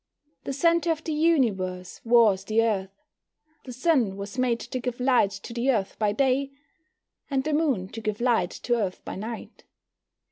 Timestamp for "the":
0.45-0.53, 1.03-1.13, 2.45-2.63, 3.65-3.71, 5.53-5.69, 7.43-7.53